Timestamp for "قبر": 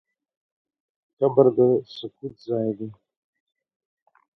1.19-1.45